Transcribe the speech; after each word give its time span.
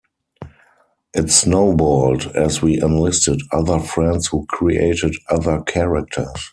It 1.13 1.29
snowballed 1.29 2.25
as 2.35 2.59
we 2.59 2.79
enlisted 2.81 3.39
other 3.51 3.77
friends 3.79 4.25
who 4.29 4.47
created 4.47 5.13
other 5.29 5.61
characters. 5.61 6.49